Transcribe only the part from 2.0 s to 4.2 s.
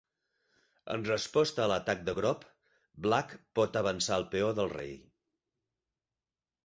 de Grob, Black pot avançar